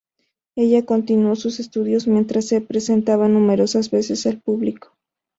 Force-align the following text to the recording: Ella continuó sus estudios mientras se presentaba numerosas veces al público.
Ella 0.55 0.83
continuó 0.83 1.35
sus 1.35 1.59
estudios 1.59 2.07
mientras 2.07 2.45
se 2.47 2.59
presentaba 2.59 3.27
numerosas 3.27 3.91
veces 3.91 4.25
al 4.25 4.39
público. 4.41 4.97